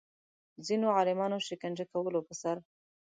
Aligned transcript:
ځینو 0.65 0.87
عالمانو 0.97 1.37
شکنجه 1.47 1.85
کولو 1.91 2.19
پر 2.27 2.35
سر 2.41 2.57